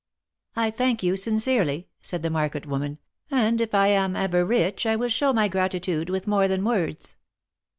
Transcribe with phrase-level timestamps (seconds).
[0.55, 2.97] thank you sincerely," said the market woman,
[3.31, 7.17] '^and if I am ever rich I will show my gratitude with more than words."